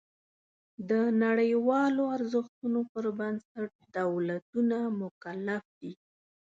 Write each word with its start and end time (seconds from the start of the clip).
د 0.89 0.91
نړیوالو 1.23 2.03
ارزښتونو 2.15 2.79
پر 2.91 3.05
بنسټ 3.19 3.71
دولتونه 3.97 4.77
مکلف 5.01 5.63
دي. 5.79 5.93